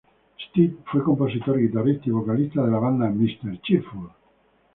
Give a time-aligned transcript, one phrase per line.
[0.49, 4.09] Steve fue compositor, guitarrista y vocalista de la banda Mr.Cheerful.